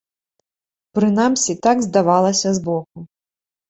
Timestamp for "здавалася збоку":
1.87-3.09